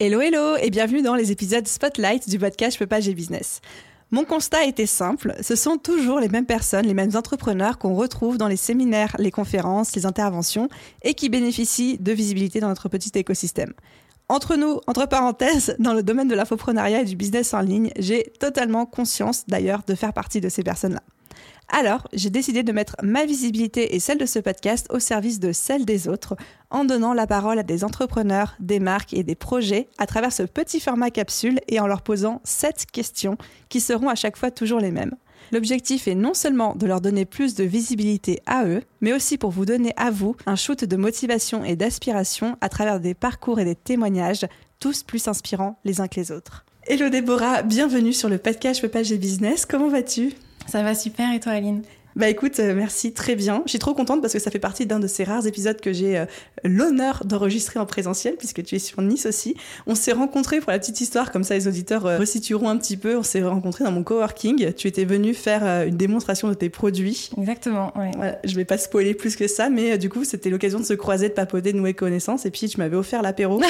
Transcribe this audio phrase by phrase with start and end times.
[0.00, 3.60] Hello hello et bienvenue dans les épisodes Spotlight du podcast Je peux pas, business.
[4.12, 8.38] Mon constat était simple, ce sont toujours les mêmes personnes, les mêmes entrepreneurs qu'on retrouve
[8.38, 10.68] dans les séminaires, les conférences, les interventions
[11.02, 13.72] et qui bénéficient de visibilité dans notre petit écosystème.
[14.28, 18.32] Entre nous, entre parenthèses, dans le domaine de l'infoprenariat et du business en ligne, j'ai
[18.38, 21.02] totalement conscience d'ailleurs de faire partie de ces personnes-là.
[21.70, 25.52] Alors, j'ai décidé de mettre ma visibilité et celle de ce podcast au service de
[25.52, 26.34] celle des autres,
[26.70, 30.44] en donnant la parole à des entrepreneurs, des marques et des projets à travers ce
[30.44, 33.36] petit format capsule et en leur posant sept questions
[33.68, 35.14] qui seront à chaque fois toujours les mêmes.
[35.52, 39.50] L'objectif est non seulement de leur donner plus de visibilité à eux, mais aussi pour
[39.50, 43.64] vous donner à vous un shoot de motivation et d'aspiration à travers des parcours et
[43.64, 44.46] des témoignages,
[44.80, 46.64] tous plus inspirants les uns que les autres.
[46.86, 49.66] Hello Déborah, bienvenue sur le podcast pas, j'ai business.
[49.66, 50.32] Comment vas-tu?
[50.68, 51.82] Ça va super et toi Aline?
[52.18, 53.62] Bah écoute, euh, merci, très bien.
[53.64, 55.92] Je suis trop contente parce que ça fait partie d'un de ces rares épisodes que
[55.92, 56.24] j'ai euh,
[56.64, 59.54] l'honneur d'enregistrer en présentiel, puisque tu es sur Nice aussi.
[59.86, 62.96] On s'est rencontrés pour la petite histoire, comme ça les auditeurs euh, resitueront un petit
[62.96, 63.16] peu.
[63.16, 64.72] On s'est rencontrés dans mon coworking.
[64.74, 67.30] Tu étais venu faire une démonstration de tes produits.
[67.38, 68.10] Exactement, ouais.
[68.16, 70.94] Voilà, je vais pas spoiler plus que ça, mais du coup, c'était l'occasion de se
[70.94, 72.46] croiser, de papoter, de nouer connaissance.
[72.46, 73.62] Et puis, tu m'avais offert l'apéro.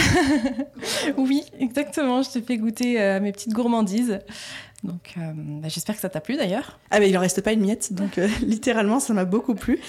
[1.19, 2.23] oui, exactement.
[2.23, 4.21] Je t'ai fait goûter mes petites gourmandises.
[4.85, 6.79] Donc euh, bah, j'espère que ça t'a plu d'ailleurs.
[6.91, 9.81] Ah mais il en reste pas une miette, donc euh, littéralement ça m'a beaucoup plu.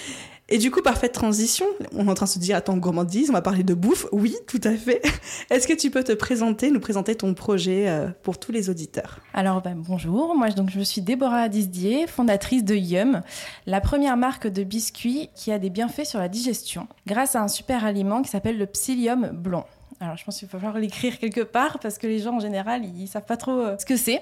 [0.52, 3.32] Et du coup, parfaite transition, on est en train de se dire, attends, gourmandise, on
[3.32, 4.06] va parler de bouffe.
[4.10, 5.00] Oui, tout à fait.
[5.50, 9.20] Est-ce que tu peux te présenter, nous présenter ton projet euh, pour tous les auditeurs?
[9.32, 13.22] Alors, bah, bonjour, moi donc, je suis Déborah Disdier, fondatrice de Yum,
[13.66, 17.48] la première marque de biscuits qui a des bienfaits sur la digestion, grâce à un
[17.48, 19.62] super aliment qui s'appelle le psyllium blond.
[20.00, 22.84] Alors, je pense qu'il va falloir l'écrire quelque part parce que les gens en général,
[22.84, 24.20] ils savent pas trop ce que c'est.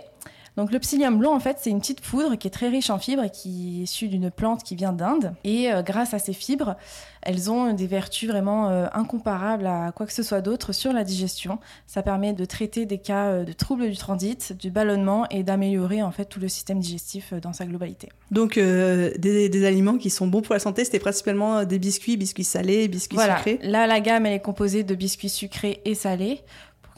[0.58, 2.98] Donc le psyllium blond, en fait, c'est une petite poudre qui est très riche en
[2.98, 5.32] fibres et qui est issue d'une plante qui vient d'Inde.
[5.44, 6.74] Et euh, grâce à ces fibres,
[7.22, 11.04] elles ont des vertus vraiment euh, incomparables à quoi que ce soit d'autre sur la
[11.04, 11.60] digestion.
[11.86, 16.02] Ça permet de traiter des cas euh, de troubles du transit, du ballonnement et d'améliorer
[16.02, 18.08] en fait tout le système digestif dans sa globalité.
[18.32, 22.88] Donc des, aliments qui sont bons pour la santé, c'était principalement des biscuits, biscuits salés,
[22.88, 23.36] biscuits voilà.
[23.36, 23.60] sucrés.
[23.62, 26.42] Là, la gamme elle est composée de biscuits sucrés et salés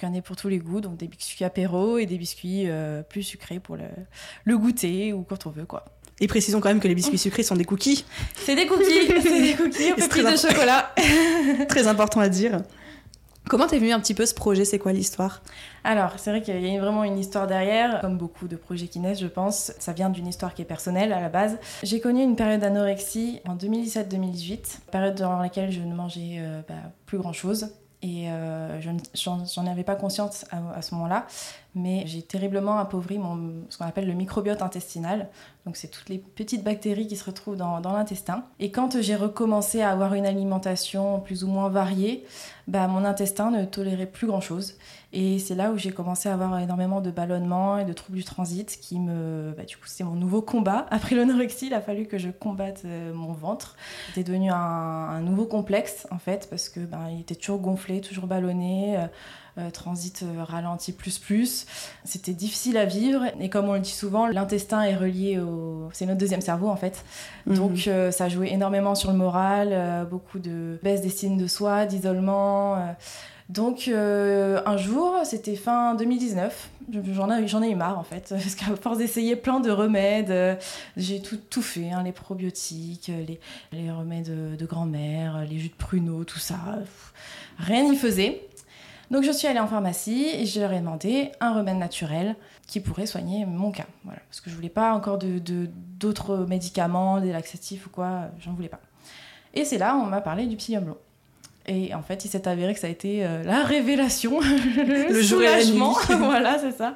[0.03, 3.03] il y en pour tous les goûts, donc des biscuits apéro et des biscuits euh,
[3.03, 5.85] plus sucrés pour le, goûter ou quand on veut, quoi.
[6.21, 8.05] Et précisons quand même que les biscuits sucrés sont des cookies.
[8.37, 10.95] C'est des cookies, c'est des cookies, fait de chocolat.
[11.69, 12.61] très important à dire.
[13.49, 14.65] Comment t'es venu un petit peu ce projet?
[14.65, 15.43] C'est quoi l'histoire?
[15.83, 18.01] Alors, c'est vrai qu'il y a vraiment une histoire derrière.
[18.01, 21.13] Comme beaucoup de projets qui naissent, je pense, ça vient d'une histoire qui est personnelle
[21.13, 21.59] à la base.
[21.83, 26.75] J'ai connu une période d'anorexie en 2017-2018, période dans laquelle je ne mangeais euh, bah,
[27.07, 27.71] plus grand-chose.
[28.03, 28.81] Et euh,
[29.15, 31.27] j'en avais pas conscience à, ce moment-là,
[31.75, 35.29] mais j'ai terriblement appauvri mon, ce qu'on appelle le microbiote intestinal.
[35.67, 38.45] Donc, c'est toutes les petites bactéries qui se retrouvent dans, dans l'intestin.
[38.59, 42.25] Et quand j'ai recommencé à avoir une alimentation plus ou moins variée,
[42.71, 44.77] bah, mon intestin ne tolérait plus grand-chose.
[45.13, 48.25] Et c'est là où j'ai commencé à avoir énormément de ballonnements et de troubles du
[48.25, 49.53] transit qui me.
[49.57, 50.87] Bah, du coup, c'est mon nouveau combat.
[50.91, 53.77] Après l'anorexie, il a fallu que je combatte euh, mon ventre.
[54.09, 58.29] C'était devenu un, nouveau complexe, en fait, parce que ben, il était toujours gonflé, toujours
[58.29, 58.99] ballonné.
[59.59, 61.67] Euh, euh, transit ralenti plus plus.
[62.05, 65.89] C'était difficile à vivre et comme on le dit souvent, l'intestin est relié au...
[65.93, 67.05] C'est notre deuxième cerveau en fait.
[67.47, 67.57] Mhm.
[67.57, 72.95] Donc ça jouait énormément sur le moral, beaucoup de baisse d'estime de soi, d'isolement.
[73.51, 76.71] Donc euh, un jour, c'était fin 2019,
[77.13, 80.55] j'en ai, ai eu marre en fait, parce qu'à force d'essayer plein de remèdes, euh,
[80.97, 83.41] j'ai tout, tout fait, hein, les probiotiques, les,
[83.73, 86.59] les remèdes de, grand-mère, les jus de pruneau, tout ça,
[87.59, 88.47] rien n'y faisait.
[89.11, 92.37] Donc je suis allée en pharmacie et je leur ai demandé un remède naturel
[92.69, 93.87] qui pourrait soigner mon cas.
[94.05, 98.53] Voilà, parce que je voulais pas encore d'autres de, médicaments, des laxatifs ou quoi, j'en
[98.53, 98.81] voulais pas.
[99.53, 100.99] Et c'est là on m'a parlé du psyllium blond.
[101.67, 105.23] Et en fait, il s'est avéré que ça a été euh, la révélation, le, le
[105.23, 105.93] soulagement.
[106.09, 106.95] voilà, c'est ça.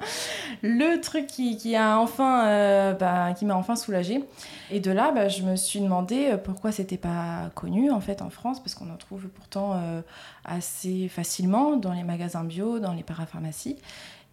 [0.62, 4.24] Le truc qui, qui a enfin, euh, bah, qui m'a enfin soulagée.
[4.70, 8.22] Et de là, bah, je me suis demandé euh, pourquoi c'était pas connu en fait
[8.22, 9.80] en France, parce qu'on en trouve pourtant
[10.44, 13.76] assez facilement dans les magasins bio, dans les parapharmacies.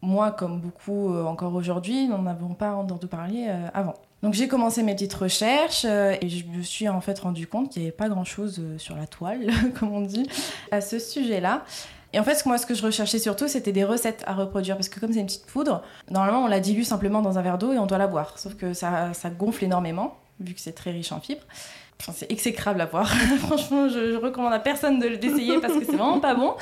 [0.02, 3.94] Moi, comme beaucoup encore aujourd'hui, n'en avons pas entendu parler avant.
[4.24, 7.72] Donc j'ai commencé mes petites recherches euh, et je me suis en fait rendu compte
[7.72, 10.30] qu'il n'y avait pas grand chose euh, sur la toile, comme on dit,
[10.72, 11.66] à ce sujet-là.
[12.14, 14.76] Et en fait, moi, ce que je recherchais surtout, c'était des recettes à reproduire.
[14.76, 17.58] Parce que comme c'est une petite poudre, normalement, on la dilue simplement dans un verre
[17.58, 18.38] d'eau et on doit la boire.
[18.38, 21.44] Sauf que ça, gonfle énormément, vu que c'est très riche en fibres.
[22.02, 23.08] Enfin, c'est exécrable à boire.
[23.40, 26.56] Franchement, je, je, recommande à personne de d'essayer parce que c'est vraiment pas bon.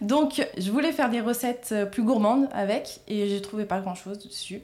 [0.00, 3.94] Donc, je voulais faire des recettes euh, plus gourmandes avec et j'ai trouvé pas grand
[3.94, 4.60] chose dessus.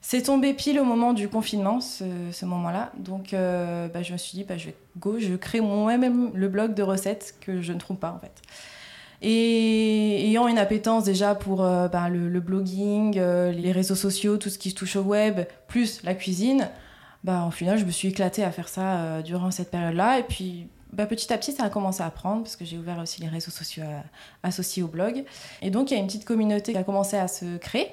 [0.00, 2.92] C'est tombé pile au moment du confinement, ce, moment-là.
[2.98, 6.48] Donc, euh, bah, je me suis dit, bah, je vais go, je crée moi-même le
[6.48, 8.32] blog de recettes que je ne trouve pas en fait.
[9.20, 14.48] Et ayant une appétence déjà pour euh, bah, le, blogging, euh, les réseaux sociaux, tout
[14.48, 16.68] ce qui se touche au web, plus la cuisine,
[17.24, 20.20] bah, au final, je me suis éclatée à faire ça durant cette période-là.
[20.20, 23.00] Et puis, bah, petit à petit, ça a commencé à prendre parce que j'ai ouvert
[23.00, 23.82] aussi les réseaux sociaux
[24.44, 25.24] associés au blog.
[25.60, 27.90] Et donc, il y a une petite communauté qui a commencé à se créer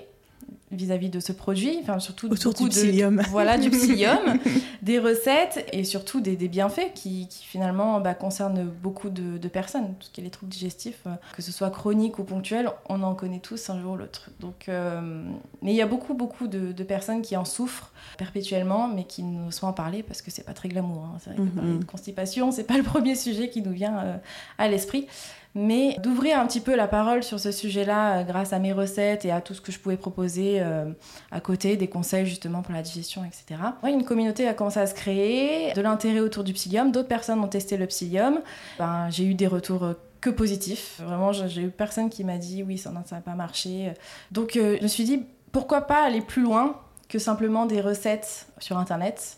[0.75, 3.21] vis-à-vis -vis de ce produit, enfin surtout autour du psyllium.
[3.29, 4.39] Voilà, du psyllium,
[4.81, 9.47] des recettes et surtout des, des bienfaits qui, qui finalement bah, concernent beaucoup de, de,
[9.47, 9.95] personnes.
[9.99, 13.01] Tout ce qui est les troubles digestifs, euh, que ce soit chronique ou ponctuel, on
[13.03, 14.29] en connaît tous un jour ou l'autre.
[14.39, 15.23] Donc, euh,
[15.61, 19.23] mais il y a beaucoup, beaucoup de, de, personnes qui en souffrent perpétuellement, mais qui
[19.23, 21.03] n'osent pas en parler parce que c'est pas très glamour.
[21.05, 21.17] Hein.
[21.19, 21.55] C'est vrai que mm -hmm.
[21.55, 24.17] parler de constipation, c'est pas le premier sujet qui nous vient euh,
[24.57, 25.07] à l'esprit
[25.55, 29.23] mais d'ouvrir un petit peu la parole sur ce sujet-là euh, grâce à mes recettes
[29.23, 30.91] et à tout ce que je pouvais proposer euh,
[31.31, 33.61] à côté, des conseils justement pour la digestion, etc.
[33.83, 37.47] Une communauté a commencé à se créer, de l'intérêt autour du psyllium, d'autres personnes ont
[37.47, 38.41] testé le psyllium.
[38.77, 40.99] Ben, j'ai eu des retours que positifs.
[41.01, 43.93] Vraiment, j'ai eu personne qui m'a dit oui, ça n'a pas marché.
[44.31, 45.23] Donc euh, je me suis dit
[45.53, 49.37] pourquoi pas aller plus loin que simplement des recettes sur Internet?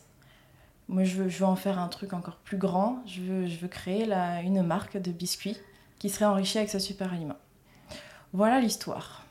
[0.87, 3.03] Moi, je veux, en faire un truc encore plus grand.
[3.05, 5.57] Je veux, je veux créer la, une marque de biscuits
[5.99, 7.38] qui serait enrichi avec ce super aliment.
[8.33, 9.25] Voilà l'histoire,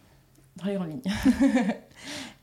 [0.57, 1.13] dans les grandes lignes.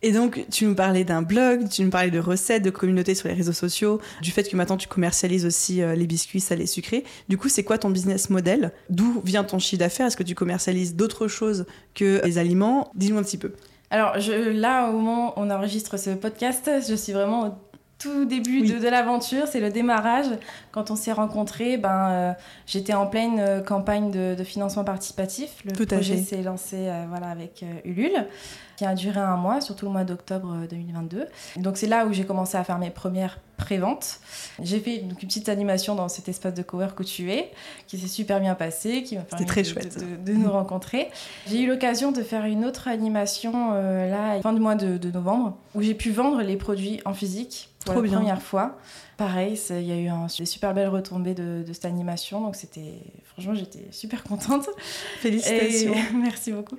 [0.02, 3.30] Et donc, tu nous parlais d'un blog, tu nous parlais de recettes, de communauté sur
[3.30, 7.06] les réseaux sociaux, du fait que maintenant tu commercialises aussi euh, les biscuits salés sucrés.
[7.30, 8.74] Du coup, c'est quoi ton business model?
[8.90, 10.08] D'où vient ton chiffre d'affaires?
[10.08, 11.66] Est-ce que tu commercialises d'autres choses
[11.96, 12.92] que les aliments?
[12.96, 13.54] Dis-nous un petit peu.
[13.92, 17.54] Alors je, là, au moment où on enregistre ce podcast, je suis vraiment au
[18.04, 18.72] tout début oui.
[18.72, 20.26] de, de l'aventure, c'est le démarrage.
[20.72, 22.34] Quand on s'est rencontrés, ben, euh,
[22.66, 25.64] j'étais en pleine euh, campagne de, de, financement participatif.
[25.64, 28.28] Le tout projet s'est lancé euh, voilà, avec Ulule,
[28.76, 31.28] qui a duré un mois, surtout le mois d'octobre 2022.
[31.58, 34.20] Donc c'est là où j'ai commencé à faire mes premières pré-vente.
[34.62, 37.52] J'ai fait donc, une petite animation dans cet espace de cowork où tu es,
[37.88, 40.24] qui s'est super bien passé, qui m'a permis très de, chouette.
[40.26, 41.10] de, nous rencontrer.
[41.48, 45.82] J'ai eu l'occasion de faire une autre animation là, fin du mois de, novembre, où
[45.82, 48.18] j'ai pu vendre les produits en physique Trop la bien.
[48.18, 48.78] première fois.
[49.18, 52.56] Pareil, il y a eu un, des super belles retombées de, de cette animation, donc
[52.56, 54.68] c'était franchement j'étais super contente.
[55.20, 55.94] Félicitations.
[55.94, 56.78] Et, merci beaucoup.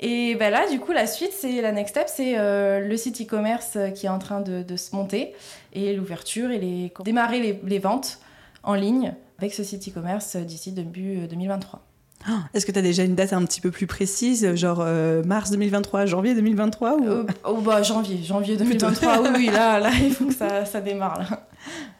[0.00, 3.20] Et ben là, du coup, la suite, c'est la next step, c'est euh, le site
[3.20, 5.34] e-commerce qui est en train de, de se monter
[5.72, 8.18] et l'ouverture et les démarrer les, les, ventes
[8.62, 11.80] en ligne avec ce site e-commerce d'ici début 2023.
[12.28, 15.22] Oh, Est-ce que tu as déjà une date un petit peu plus précise, genre euh,
[15.24, 17.08] mars 2023, janvier 2023 ou...
[17.08, 20.80] euh, oh, bah, janvier, janvier 2023, oui, oui, là, là, il faut que ça, ça
[20.80, 21.18] démarre.
[21.18, 21.48] Là.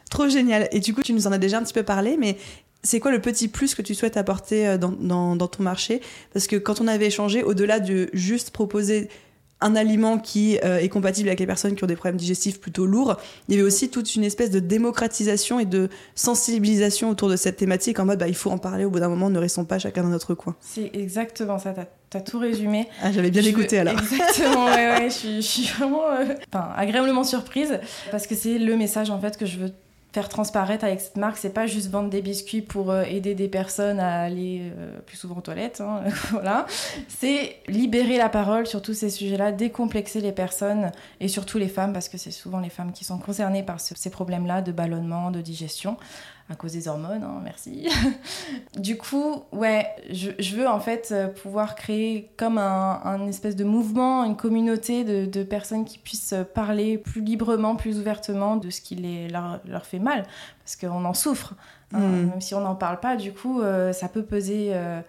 [0.09, 0.67] Trop génial.
[0.71, 2.37] Et du coup, tu nous en as déjà un petit peu parlé, mais
[2.83, 6.01] c'est quoi le petit plus que tu souhaites apporter dans, dans, dans ton marché?
[6.33, 9.09] Parce que quand on avait échangé, au-delà de juste proposer
[9.61, 12.85] un aliment qui euh, est compatible avec les personnes qui ont des problèmes digestifs plutôt
[12.85, 13.17] lourds.
[13.47, 17.57] Il y avait aussi toute une espèce de démocratisation et de sensibilisation autour de cette
[17.57, 19.79] thématique en mode bah, il faut en parler au bout d'un moment, ne restons pas
[19.79, 20.55] chacun dans notre coin.
[20.59, 22.87] C'est exactement ça, t'as as tout résumé.
[23.01, 23.87] Ah, J'avais bien je écouté veux...
[23.87, 24.01] alors.
[24.01, 26.25] Exactement, ouais, ouais, je, suis, je suis vraiment euh...
[26.53, 27.79] enfin, agréablement surprise
[28.11, 29.71] parce que c'est le message en fait que je veux
[30.13, 33.47] faire transparaître avec cette marque, c'est pas juste vendre des biscuits pour euh, aider des
[33.47, 36.03] personnes à aller euh, plus souvent aux toilettes, hein.
[37.07, 40.91] C'est libérer la parole sur tous ces sujets-là, décomplexer les personnes
[41.21, 43.95] et surtout les femmes, parce que c'est souvent les femmes qui sont concernées par ce,
[43.95, 45.97] ces problèmes-là de ballonnement, de digestion
[46.51, 47.87] à cause des hormones, hein, merci.
[48.77, 53.55] du coup, ouais, je, je, veux en fait euh, pouvoir créer comme un, un espèce
[53.55, 58.69] de mouvement, une communauté de, de, personnes qui puissent parler plus librement, plus ouvertement de
[58.69, 60.25] ce qui les, leur, leur fait mal,
[60.63, 61.55] parce qu'on en souffre.
[61.93, 62.29] Hein, mm.
[62.29, 65.01] Même si on n'en parle pas, du coup, euh, ça peut peser euh,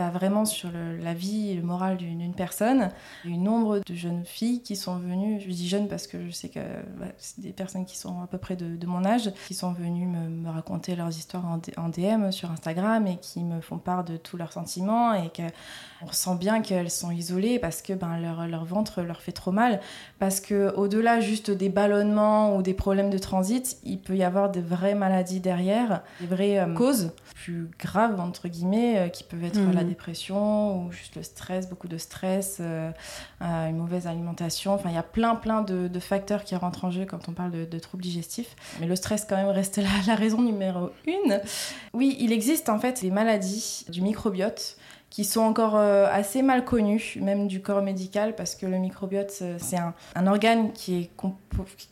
[0.00, 2.88] bah, vraiment sur le, la vie et le moral d'une personne.
[3.24, 6.06] Il y a eu nombre de jeunes filles qui sont venues, je dis jeunes parce
[6.06, 6.60] que je sais que
[6.98, 9.74] bah, c'est des personnes qui sont à peu près de, de mon âge, qui sont
[9.74, 13.76] venues me, me, raconter leurs histoires en, en, DM sur Instagram et qui me font
[13.76, 18.18] part de tous leurs sentiments et qu'on ressent bien qu'elles sont isolées parce que ben,
[18.18, 19.80] leur, leur ventre leur fait trop mal.
[20.18, 24.60] Parce qu'au-delà juste des ballonnements ou des problèmes de transit, il peut y avoir de
[24.60, 29.60] vraies maladies derrière, des vraies euh, causes plus graves, entre guillemets, euh, qui peuvent être
[29.60, 29.72] mmh.
[29.72, 32.90] la dépression ou juste le stress, beaucoup de stress, euh,
[33.42, 34.72] euh, une mauvaise alimentation.
[34.72, 37.50] Enfin, il y a plein, plein de, facteurs qui rentrent en jeu quand on parle
[37.50, 38.56] de, de, troubles digestifs.
[38.80, 41.40] Mais le stress, quand même, reste la, la raison numéro une.
[41.92, 44.76] Oui, il existe en fait des maladies du microbiote
[45.10, 49.36] qui sont encore euh, assez mal connus, même du corps médical, parce que le microbiote,
[49.42, 51.10] euh, c'est un, un, organe qui est,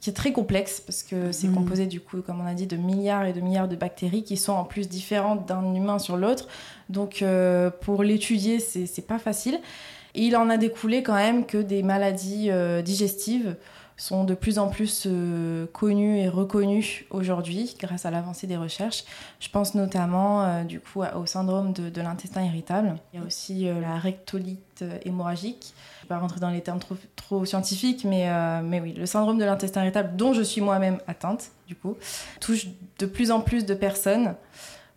[0.00, 1.54] qui est très complexe, parce que c'est mmh.
[1.54, 4.36] composé, du coup, comme on a dit, de milliards et de milliards de bactéries qui
[4.36, 6.46] sont en plus différentes d'un humain sur l'autre.
[6.90, 9.58] Donc, euh, pour l'étudier, c'est pas facile.
[10.14, 12.50] Et il en a découlé quand même que des maladies
[12.82, 13.56] digestives
[13.98, 19.04] sont de plus en plus euh, connus et reconnus aujourd'hui grâce à l'avancée des recherches.
[19.40, 22.96] Je pense notamment euh, du coup au syndrome de, l'intestin irritable.
[23.12, 25.74] Il y a aussi euh, la rectolite hémorragique.
[25.74, 26.78] Je ne vais pas rentrer dans les termes
[27.16, 28.30] trop, scientifiques, mais,
[28.62, 31.96] mais oui, le syndrome de l'intestin irritable dont je suis moi-même atteinte, du coup,
[32.40, 34.34] touche de plus en plus de personnes.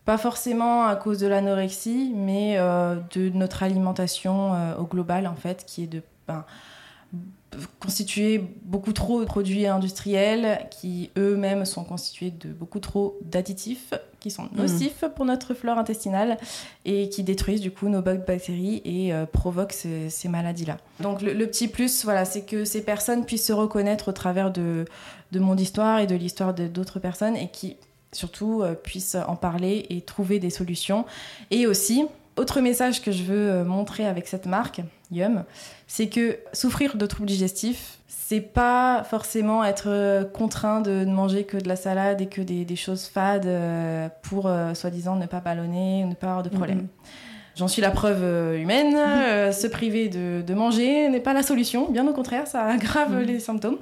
[0.06, 5.84] Pas forcément à cause de l'anorexie, mais de notre alimentation au global, en fait, qui
[5.84, 6.02] est de...
[6.28, 6.46] Ben,
[7.80, 14.32] constituer beaucoup trop de produits industriels qui eux-mêmes sont constitués de beaucoup trop d'additifs qui
[14.32, 16.38] sont nocifs pour notre flore intestinale
[16.86, 20.78] et qui détruisent du coup nos bactéries et euh, provoquent ces, maladies-là.
[21.00, 24.86] Donc le, petit plus, voilà, c'est que ces personnes puissent se reconnaître au travers de,
[25.32, 27.78] de mon histoire et de l'histoire d'autres personnes et qui
[28.12, 31.06] surtout euh, puissent en parler et trouver des solutions.
[31.50, 32.06] Et aussi,
[32.38, 34.82] autre message que je veux euh, montrer avec cette marque,
[35.12, 35.44] Yum,
[35.88, 41.44] c'est que souffrir de troubles digestifs, c'est pas forcément être euh, contraint de ne manger
[41.44, 46.04] que de la salade et que des, choses fades euh, pour soi-disant ne pas ballonner
[46.06, 46.88] ou ne pas avoir de problème.
[47.56, 48.96] J'en suis la preuve euh, humaine.
[48.96, 51.90] Euh, se priver de, manger n'est pas la solution.
[51.90, 53.22] Bien au contraire, ça aggrave mm.
[53.22, 53.78] les symptômes.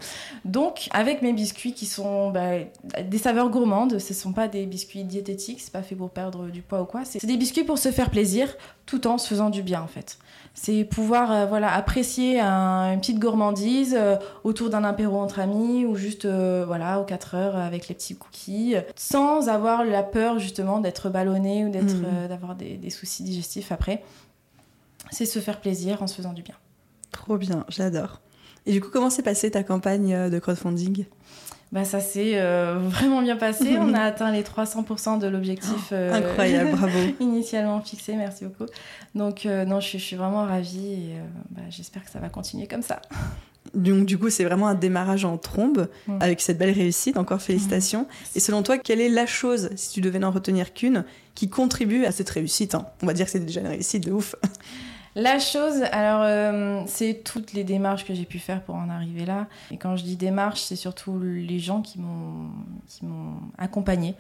[0.46, 2.60] Donc, avec mes biscuits qui sont bah,
[3.04, 6.48] des saveurs gourmandes, ce ne sont pas des biscuits diététiques, c'est pas fait pour perdre
[6.48, 7.02] du poids ou quoi.
[7.06, 10.18] C'est des biscuits pour se faire plaisir tout en se faisant du bien en fait.
[10.56, 15.96] C'est pouvoir euh, voilà, apprécier une petite gourmandise euh, autour d'un apéro entre amis ou
[15.96, 21.10] juste voilà, aux 4 heures avec les petits cookies, sans avoir la peur justement d'être
[21.10, 22.28] ballonné ou d'être, mmh.
[22.28, 24.04] d'avoir des, des soucis digestifs après.
[25.12, 26.56] C'est se faire plaisir en se faisant du bien.
[27.12, 28.22] Trop bien, j'adore.
[28.66, 31.06] Et du coup, comment s'est passée ta campagne de crowdfunding?
[31.72, 33.78] Bah, ça s'est euh, vraiment bien passé.
[33.78, 36.98] On a atteint les 300% de l'objectif euh, incroyable, bravo.
[37.20, 38.16] initialement fixé.
[38.16, 38.66] Merci beaucoup.
[39.16, 41.16] Donc, euh, non, je, suis vraiment ravie et
[41.52, 43.02] bah, j'espère que ça va continuer comme ça.
[43.74, 45.88] Donc, du coup, c'est vraiment un démarrage en trombe
[46.20, 47.18] avec cette belle réussite.
[47.18, 48.08] Encore félicitations.
[48.36, 52.06] Et selon toi, quelle est la chose, si tu devais n'en retenir qu'une, qui contribue
[52.06, 52.86] à cette réussite hein?
[53.02, 54.36] On va dire que c'est déjà une réussite de ouf.
[55.16, 59.26] La chose, alors, euh, c'est toutes les démarches que j'ai pu faire pour en arriver
[59.26, 59.48] là.
[59.72, 62.50] Et quand je dis démarches, c'est surtout les gens qui m'ont,
[62.88, 64.16] qui m'ont accompagnée.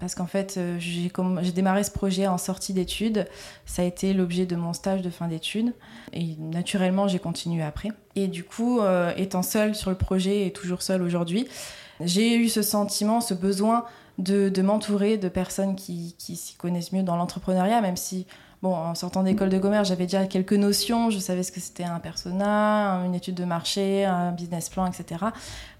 [0.00, 1.10] Parce qu'en fait, euh, j'ai,
[1.42, 3.28] j'ai démarré ce projet en sortie d'études.
[3.64, 5.72] Ça a été l'objet de mon stage de fin d'études.
[6.12, 7.90] Et naturellement, j'ai continué après.
[8.16, 11.46] Et du coup, euh, étant seule sur le projet et toujours seule aujourd'hui,
[12.00, 13.84] j'ai eu ce sentiment, ce besoin
[14.18, 18.26] de, m'entourer de personnes qui s'y connaissent mieux dans l'entrepreneuriat, même si
[18.64, 21.10] Bon, en sortant d'école de commerce, j'avais déjà quelques notions.
[21.10, 25.22] Je savais ce que c'était un persona, une étude de marché, un business plan, etc.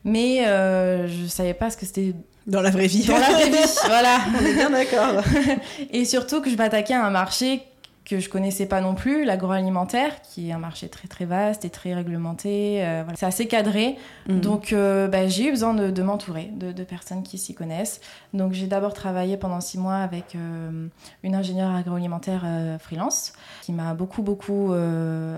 [0.05, 2.13] Mais euh, je savais pas ce que c'était
[2.47, 3.07] dans la vraie vie.
[3.07, 4.19] Dans la vraie vie, voilà.
[4.39, 5.25] On est bien d'accord.
[5.93, 7.63] Et surtout que je m'attaquais à un marché
[8.05, 11.71] que je connaissais pas non plus, l'agroalimentaire, qui est un marché très très vaste et
[11.71, 12.85] très réglementé.
[12.85, 13.97] Euh, C'est assez cadré.
[14.29, 14.41] Mhm.
[14.41, 18.03] Donc euh, bah, j'ai eu besoin de, m'entourer de, personnes qui s'y connaissent.
[18.35, 20.87] Donc j'ai d'abord travaillé pendant six mois avec euh,
[21.23, 22.45] une ingénieure agroalimentaire
[22.79, 23.33] freelance
[23.63, 24.75] qui m'a beaucoup beaucoup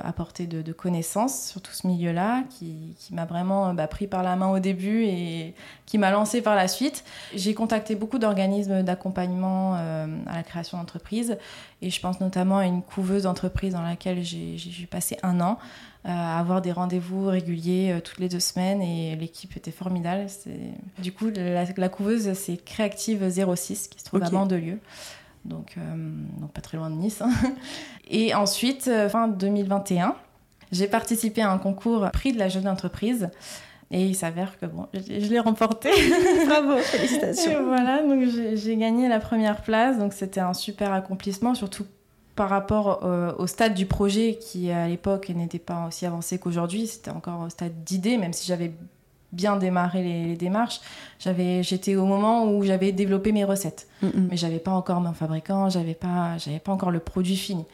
[0.05, 4.35] apporté de, connaissances sur tout ce milieu-là, qui, qui m'a vraiment bah, pris par la
[4.35, 5.55] main au début et
[5.87, 7.05] qui m'a lancé par la suite.
[7.35, 11.39] J'ai contacté beaucoup d'organismes d'accompagnement à la création d'entreprises
[11.83, 15.59] et je pense notamment une couveuse d'entreprise dans laquelle j'ai passé un an,
[16.05, 20.27] euh, à avoir des rendez-vous réguliers euh, toutes les deux semaines et l'équipe était formidable.
[20.99, 24.79] Du coup, la, couveuse, c'est Créative 06 qui se trouve à Mandelieu.
[25.45, 25.81] Donc, euh,
[26.41, 27.23] donc pas très loin de Nice.
[27.23, 27.31] Hein.
[28.09, 30.15] Et ensuite, fin 2021,
[30.71, 33.31] j'ai participé à un concours prix de la jeune entreprise
[33.91, 35.91] et il s'avère que bon, je, l'ai remporté.
[36.47, 37.65] Bravo, félicitations.
[37.65, 41.87] voilà, donc j'ai gagné la première place, donc c'était un super accomplissement, surtout
[42.37, 46.87] par rapport euh, au stade du projet qui à l'époque n'était pas aussi avancé qu'aujourd'hui.
[46.87, 48.73] C'était encore au stade d'idée, même si j'avais
[49.33, 50.81] bien démarré les, démarches.
[51.19, 54.29] J'avais, j'étais au moment où j'avais développé mes recettes, mm, mm.
[54.31, 57.65] mais j'avais pas encore mon fabricant, j'avais pas, j'avais pas encore le produit fini.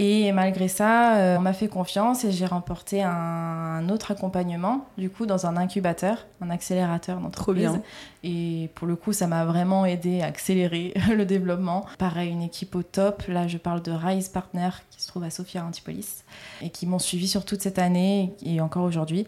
[0.00, 5.10] Et malgré ça, euh, on m'a fait confiance et j'ai remporté un, autre accompagnement, du
[5.10, 7.80] coup, dans un incubateur, un accélérateur d'entreprise.
[8.22, 11.84] Et pour le coup, ça m'a vraiment aidé à accélérer le développement.
[11.98, 13.24] Pareil, une équipe au top.
[13.26, 16.22] Là, je parle de Rise Partner, qui se trouve à Sophia Antipolis,
[16.62, 19.26] et qui m'ont suivi sur toute cette année et encore aujourd'hui.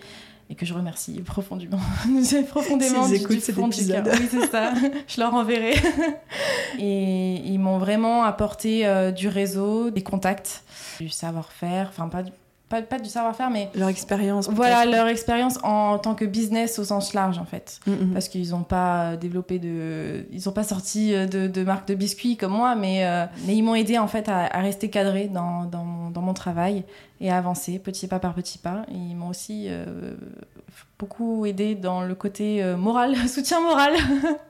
[0.51, 1.79] Et que je remercie profondément,
[2.49, 4.11] profondément du, écoutent cet épisode.
[4.13, 4.73] Oui, c'est ça.
[5.09, 5.75] je leur enverrai.
[6.79, 10.65] et ils m'ont vraiment apporté euh, du réseau, des contacts,
[10.99, 12.33] du savoir-faire, enfin pas du,
[12.71, 14.49] pas, pas du savoir-faire, mais leur expérience.
[14.49, 17.81] Voilà, leur expérience en, tant que business au sens large, en fait.
[17.87, 18.13] Mm, mm.
[18.13, 20.25] Parce qu'ils n'ont pas développé de.
[20.31, 23.63] Ils n'ont pas sorti de, de marque de biscuits comme moi, mais, euh, mais ils
[23.63, 26.85] m'ont aidé, en fait, à, rester cadré dans, dans, mon, dans, mon, travail
[27.21, 28.85] et à avancer petit pas par petit pas.
[28.93, 30.15] Et ils m'ont aussi euh,
[30.97, 33.95] beaucoup aidé dans le côté euh, moral, soutien moral.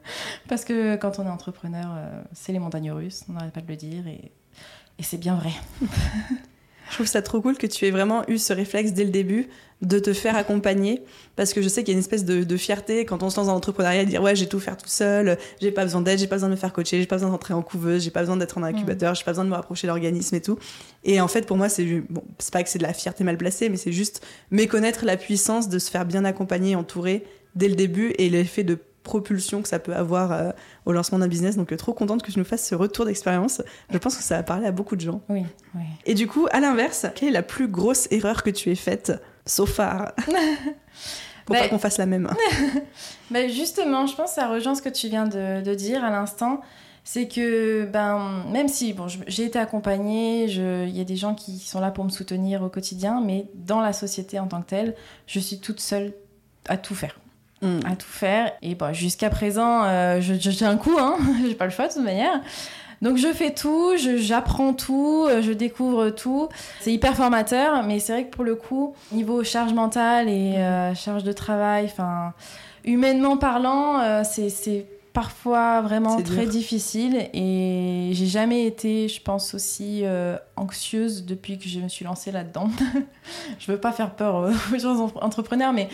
[0.48, 1.88] Parce que quand on est entrepreneur,
[2.34, 4.30] c'est les montagnes russes, on n'arrête pas de le dire, et,
[4.98, 5.52] et c'est bien vrai.
[6.90, 9.48] Je trouve ça trop cool que tu aies vraiment eu ce réflexe dès le début
[9.80, 11.02] de te faire accompagner
[11.36, 13.46] parce que je sais qu'il y a une espèce de, fierté quand on se lance
[13.46, 16.26] dans l'entrepreneuriat de dire ouais j'ai tout faire tout seul j'ai pas besoin d'aide j'ai
[16.26, 18.36] pas besoin de me faire coacher j'ai pas besoin d'entrer en couveuse j'ai pas besoin
[18.36, 20.58] d'être en incubateur j'ai pas besoin de me rapprocher de l'organisme et tout.
[21.04, 23.38] Et en fait pour moi c'est bon c'est pas que c'est de la fierté mal
[23.38, 27.76] placée mais c'est juste méconnaître la puissance de se faire bien accompagner entourer dès le
[27.76, 30.50] début et l'effet de propulsion que ça peut avoir euh,
[30.84, 31.56] au lancement d'un business.
[31.56, 33.62] Donc, euh, trop contente que tu nous fasses ce retour d'expérience.
[33.90, 35.22] Je pense que ça va parler à beaucoup de gens.
[35.28, 35.44] Oui,
[36.06, 39.12] Et du coup, à l'inverse, quelle est la plus grosse erreur que tu aies faite,
[39.46, 40.12] so far?
[41.46, 42.30] Pour pas qu'on fasse la même.
[43.30, 46.60] bah justement, je pense que ça rejoint ce que tu viens de, dire à l'instant.
[47.02, 51.58] C'est que, ben, même si bon, j'ai été accompagnée, il y a des gens qui
[51.58, 54.94] sont là pour me soutenir au quotidien, mais dans la société en tant que telle,
[55.26, 56.12] je suis toute seule
[56.68, 57.18] à tout faire.
[57.62, 57.80] Mm.
[57.84, 58.52] à tout faire.
[58.62, 61.92] Et bon, jusqu'à présent, euh, je, j'ai un coup, hein, j'ai pas le choix de
[61.92, 62.40] toute manière.
[63.02, 66.48] Donc je fais tout, j'apprends tout, euh, je découvre tout.
[66.80, 70.94] C'est hyper formateur, mais c'est vrai que pour le coup, niveau charge mentale et euh,
[70.94, 72.32] charge de travail, enfin,
[72.84, 80.04] humainement parlant, c'est parfois vraiment très difficile et j'ai jamais été, je pense, aussi
[80.56, 82.70] anxieuse depuis que je me suis lancée là-dedans.
[83.58, 85.88] je veux pas faire peur aux gens entrepreneurs, mais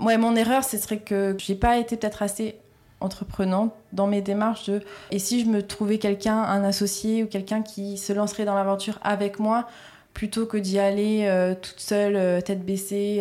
[0.00, 2.56] Ouais, mon erreur, ce serait que j'ai pas été peut-être assez
[3.00, 7.62] entreprenante dans mes démarches de et si je me trouvais quelqu'un, un associé ou quelqu'un
[7.62, 9.66] qui se lancerait dans l'aventure avec moi
[10.14, 13.20] plutôt que d'y aller euh, toute seule, euh, tête baissée.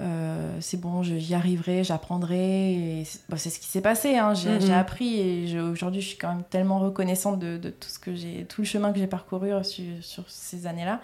[0.00, 3.04] Euh, c'est bon, j'y arriverai, j'apprendrai.
[3.36, 4.16] c'est ce qui s'est passé.
[4.16, 4.34] Hein.
[4.34, 4.72] J'ai mm-hmm.
[4.72, 8.62] appris et aujourd'hui, je suis quand même tellement reconnaissante de, tout ce que j'ai, tout
[8.62, 11.00] le chemin que j'ai parcouru sur, sur ces années-là.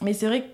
[0.00, 0.48] Mais c'est vrai que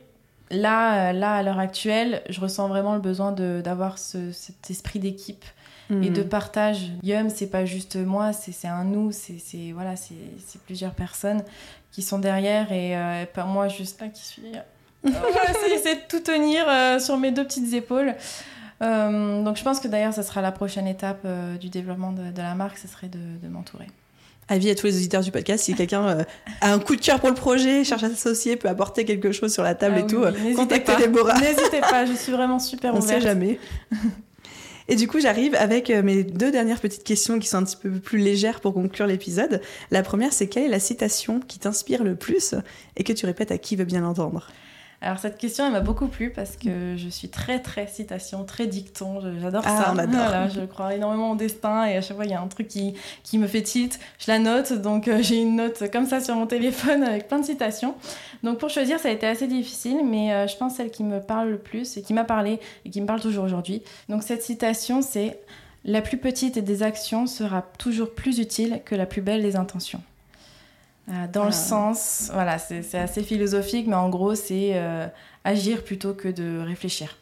[0.50, 5.44] là, euh, là, à l'heure actuelle, je ressens vraiment le besoin d'avoir cet esprit d'équipe
[5.90, 6.28] et de mhm.
[6.28, 6.90] partage.
[7.04, 10.16] Yum, c'est pas juste moi, c'est un nous, c'est voilà, c'est
[10.64, 11.44] plusieurs personnes
[11.92, 14.42] qui sont derrière et euh, pas moi juste là qui suis.
[15.04, 15.11] Euh,
[15.82, 16.66] c'est de tout tenir
[17.00, 18.14] sur mes deux petites épaules.
[18.80, 21.26] donc je pense que d'ailleurs, ça sera la prochaine étape
[21.61, 23.87] du développement de, la marque, ce serait de m'entourer
[24.48, 26.24] avis à tous les auditeurs du podcast, si quelqu'un euh,
[26.61, 29.52] a un coup de cœur pour le projet, cherche à s'associer, peut apporter quelque chose
[29.52, 31.35] sur la table ah et tout, euh, contactez Déborah.
[31.40, 33.18] N'hésitez pas, je suis vraiment super On ouverte.
[33.18, 33.59] On sait jamais.
[34.88, 37.76] Et du coup, j'arrive avec euh, mes deux dernières petites questions qui sont un petit
[37.76, 39.61] peu plus légères pour conclure l'épisode.
[39.90, 42.54] La première, c'est quelle est la citation qui t'inspire le plus
[42.96, 44.48] et que tu répètes à qui veut bien l'entendre?
[45.02, 48.66] Alors cette question, elle m'a beaucoup plu parce que je suis très très citation, très
[48.66, 49.20] dicton.
[49.40, 49.92] J'adore ah, ça.
[49.94, 50.48] On adore.
[50.54, 52.94] je crois énormément au destin et à chaque fois il y a un truc qui,
[53.22, 54.72] qui me fait tilt, je la note.
[54.72, 57.94] Donc euh, j'ai une note comme ça sur mon téléphone avec plein de citations.
[58.42, 61.20] Donc pour choisir, ça a été assez difficile, mais euh, je pense celle qui me
[61.20, 63.82] parle le plus et qui m'a parlé et qui me parle toujours aujourd'hui.
[64.09, 65.40] Donc cette citation, c'est
[65.85, 70.02] la plus petite des actions sera toujours plus utile que la plus belle des intentions.
[71.08, 71.52] Euh, dans le ah.
[71.52, 75.06] sens, voilà, c'est assez philosophique, mais en gros, c'est euh,
[75.44, 77.16] agir plutôt que de réfléchir.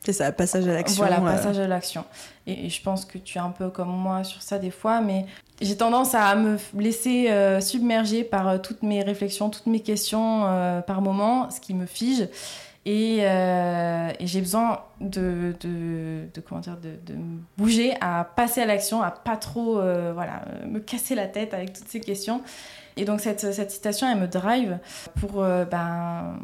[0.00, 1.04] C'est ça, passage à l'action.
[1.04, 2.04] Voilà, passage à l'action.
[2.46, 5.26] Et, je pense que tu es un peu comme moi sur ça des fois, mais
[5.60, 10.40] j'ai tendance à me laisser euh, submerger par toutes mes réflexions, toutes mes questions
[10.86, 12.28] par moment, ce qui me fige.
[12.86, 17.18] Et, et j'ai besoin de, de, de, comment dire, de, de,
[17.58, 21.88] bouger, à passer à l'action, à pas trop voilà, me casser la tête avec toutes
[21.88, 22.40] ces questions.
[22.96, 24.78] Et donc cette, cette citation, elle me drive
[25.20, 26.38] pour euh, ben,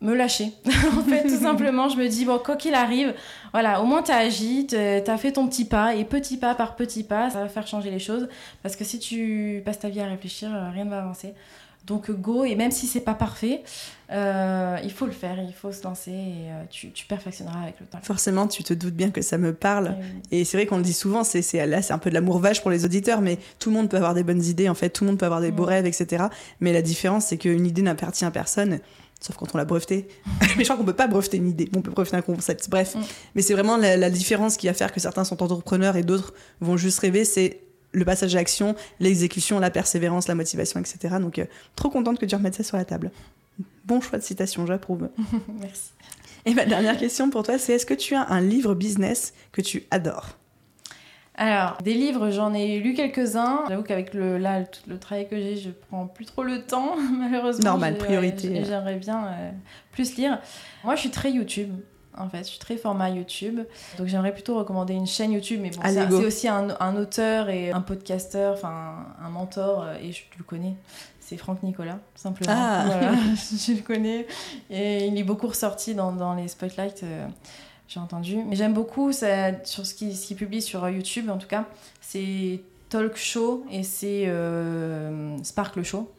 [0.00, 0.52] me lâcher.
[0.66, 3.14] en fait, tout simplement, je me dis, bon, quoi qu'il arrive,
[3.52, 6.54] voilà, au moins tu as agi, tu as fait ton petit pas, et petit pas
[6.54, 8.28] par petit pas, ça va faire changer les choses.
[8.62, 11.34] Parce que si tu passes ta vie à réfléchir, euh, rien ne va avancer.
[11.88, 13.62] Donc go, et même si c'est pas parfait,
[14.12, 17.86] euh, il faut le faire, il faut se lancer et euh, tu, perfectionneras avec le
[17.86, 17.98] temps.
[18.02, 19.96] Forcément, tu te doutes bien que ça me parle.
[20.30, 22.60] Et c'est vrai qu'on le dit souvent, c'est là c'est un peu de l'amour vache
[22.60, 25.04] pour les auditeurs, mais tout le monde peut avoir des bonnes idées, en fait, tout
[25.04, 26.24] le monde peut avoir des beaux rêves, etc.
[26.60, 28.80] Mais la différence, c'est qu'une idée n'appartient à personne.
[29.18, 30.08] Sauf quand on l'a brevetée.
[30.56, 31.70] mais je crois qu'on peut pas breveter une idée.
[31.74, 32.68] On peut breveter un concept.
[32.70, 32.94] Bref.
[32.94, 33.00] Mm.
[33.34, 36.34] Mais c'est vraiment la, la différence qui va faire que certains sont entrepreneurs et d'autres
[36.60, 37.24] vont juste rêver.
[37.24, 41.16] C'est le passage à l'action, l'exécution, la persévérance, la motivation, etc.
[41.20, 41.44] Donc, euh,
[41.76, 43.10] trop contente que tu remettes ça sur la table.
[43.84, 45.08] Bon choix de citation, j'approuve.
[45.60, 45.90] Merci.
[46.44, 49.60] Et ma dernière question pour toi, c'est est-ce que tu as un livre business que
[49.60, 50.38] tu adores?
[51.34, 53.64] Alors, des livres, j'en ai lu quelques-uns.
[53.68, 57.70] J'avoue qu'avec le, là, le travail que j'ai, je prends plus trop le temps, malheureusement.
[57.70, 58.64] Normal, priorité.
[58.64, 59.50] J'aimerais bien euh,
[59.92, 60.40] plus lire.
[60.82, 61.70] Moi, je suis très YouTube.
[62.18, 63.60] En fait, je suis très format YouTube.
[63.96, 65.60] Donc, j'aimerais plutôt recommander une chaîne YouTube.
[65.62, 70.12] Mais bon, c'est aussi un, un, auteur et un podcasteur, enfin, un mentor, euh, et
[70.12, 70.74] je, tu le connais
[71.28, 72.54] c'est Franck Nicolas, simplement.
[72.56, 72.84] Ah.
[72.86, 74.26] Voilà, je le connais.
[74.70, 77.02] Et il est beaucoup ressorti dans, dans les spotlights.
[77.02, 77.26] Euh,
[77.86, 78.42] j'ai entendu.
[78.44, 81.66] Mais j'aime beaucoup ça, sur ce qu'il publie sur YouTube, en tout cas.
[82.00, 86.10] C'est Talk Show et c'est euh, Sparkle Show,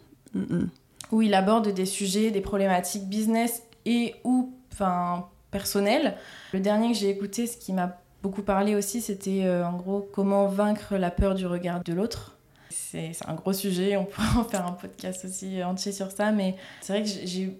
[1.11, 6.15] où il aborde des sujets, des problématiques business et ou enfin, personnelles.
[6.53, 10.09] Le dernier que j'ai écouté, ce qui m'a beaucoup parlé aussi, c'était euh, en gros
[10.13, 12.37] comment vaincre la peur du regard de l'autre.
[12.69, 16.55] C'est un gros sujet, on pourrait en faire un podcast aussi entier sur ça, mais
[16.81, 17.57] c'est vrai que j'ai,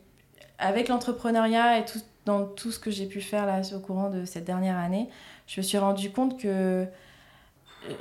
[0.57, 4.25] avec l'entrepreneuriat et tout, dans tout ce que j'ai pu faire là au courant de
[4.25, 5.09] cette dernière année,
[5.47, 6.87] je me suis rendu compte que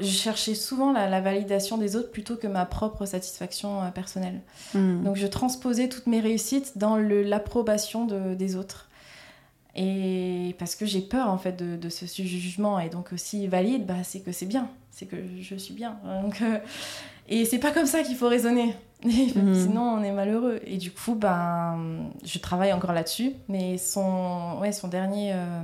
[0.00, 4.40] je cherchais souvent la, validation des autres plutôt que ma propre satisfaction euh, personnelle.
[4.74, 5.02] Hmm.
[5.02, 8.87] Donc je transposais toutes mes réussites dans l'approbation de, des autres.
[9.80, 13.86] Et parce que j'ai peur en fait de, de ce jugement et donc aussi valide,
[13.86, 15.98] bah, c'est que c'est bien, c'est que je suis bien.
[16.22, 16.58] Donc, euh,
[17.28, 18.74] et c'est pas comme ça qu'il faut raisonner.
[19.04, 19.54] Mhm.
[19.54, 20.58] Sinon, on est malheureux.
[20.64, 23.32] Et du coup, ben, je travaille encore là-dessus.
[23.46, 25.62] Mais son, ouais, son dernier euh,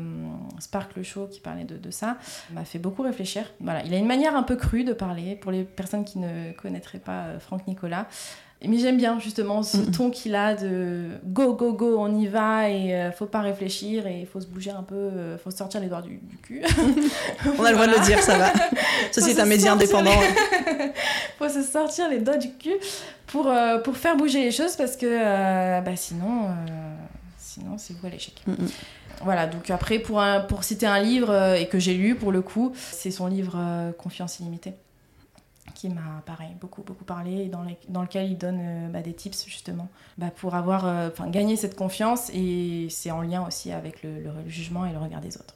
[0.61, 2.17] Sparkle Show qui parlait de, de ça
[2.53, 3.51] m'a fait beaucoup réfléchir.
[3.59, 3.83] Voilà.
[3.85, 7.01] Il a une manière un peu crue de parler pour les personnes qui ne connaîtraient
[7.01, 8.07] pas euh, Franck Nicolas.
[8.67, 12.71] Mais j'aime bien justement ce ton qu'il a de go, go, go, on y va
[12.71, 15.89] et euh, faut pas réfléchir et faut se bouger un peu, euh, faut sortir les
[15.89, 16.63] doigts du, cul.
[17.59, 18.53] on a le droit de le dire, ça va.
[19.13, 20.19] Ceci est un média indépendant.
[21.39, 22.77] faut se sortir les doigts du cul
[23.27, 26.49] pour, euh, pour faire bouger les choses parce que bah, sinon,
[27.37, 28.43] sinon c'est vous à l'échec.
[29.23, 32.73] Voilà, donc après, pour, pour citer un livre et que j'ai lu pour le coup,
[32.75, 34.73] c'est son livre Confiance illimitée
[35.75, 39.13] qui m'a pareil beaucoup beaucoup parlé et dans, dans lequel il donne euh, bah, des
[39.13, 43.73] tips justement bah, pour avoir euh, enfin gagner cette confiance et c'est en lien aussi
[43.73, 45.55] avec le, jugement et le regard des autres.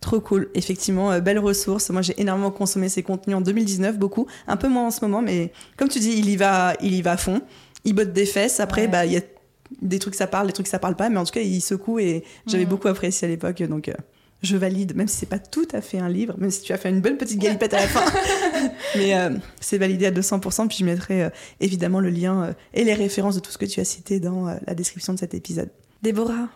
[0.00, 1.88] Trop cool, effectivement, euh, belle ressource.
[1.88, 5.22] Moi, j'ai énormément consommé ses contenus en 2019, beaucoup, un peu moins en ce moment,
[5.22, 7.40] mais comme tu dis, il y va, il y va à fond.
[7.84, 8.60] Il botte des fesses.
[8.60, 9.22] Après, bah, il y a
[9.80, 11.98] des trucs ça parle, des trucs ça parle pas, mais en tout cas, il secoue
[11.98, 12.68] et j'avais mm.
[12.68, 13.90] beaucoup apprécié à l'époque, donc
[14.44, 16.76] je valide, même si c'est pas tout à fait un livre, même si tu as
[16.76, 18.04] fait une bonne petite galipette à la fin.
[18.96, 19.30] Mais euh,
[19.60, 21.30] c'est validé à 200%, puis je mettrai euh,
[21.60, 24.46] évidemment le lien euh, et les références de tout ce que tu as cité dans
[24.66, 25.70] la description de cet épisode.
[26.02, 26.48] Déborah,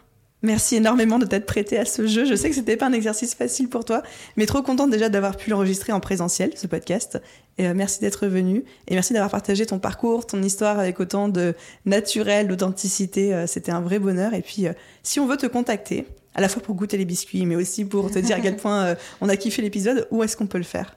[0.42, 2.24] merci énormément de t'être prêtée à ce jeu.
[2.24, 4.03] Je sais que c'était pas un exercice facile pour toi,
[4.37, 7.20] mais trop contente déjà d'avoir pu l'enregistrer en présentiel, ce podcast.
[7.57, 11.55] Et merci d'être venue et merci d'avoir partagé ton parcours, ton histoire avec autant de
[11.87, 13.44] naturel, d'authenticité.
[13.46, 14.35] C'était un vrai bonheur.
[14.35, 14.66] Et puis,
[15.03, 18.11] si on veut te contacter, à la fois pour goûter les biscuits, mais aussi pour
[18.11, 20.64] te dire à quel point euh, on a kiffé l'épisode, où est-ce qu'on peut le
[20.64, 20.97] faire?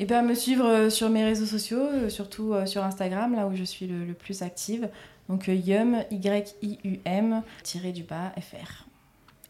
[0.00, 3.46] Et eh bien, me suivre euh, sur mes réseaux sociaux, euh, surtout sur Instagram, là
[3.46, 4.88] où je suis le, plus active.
[5.28, 8.84] Donc yum, Y-I-U-M, tiré du bas, FR.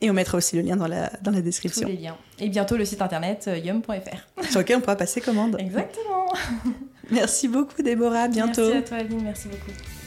[0.00, 1.82] Et on mettra aussi le lien dans la, dans la description.
[1.82, 2.16] Tous les liens.
[2.38, 4.42] Et bientôt le site internet yum.fr.
[4.50, 5.56] Sur lequel on pourra passer commande.
[5.58, 6.32] Exactement.
[7.10, 8.68] merci beaucoup Déborah, à bientôt.
[8.68, 9.97] Merci à toi Aline, merci beaucoup.